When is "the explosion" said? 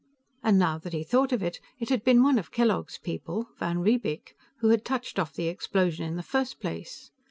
5.35-6.07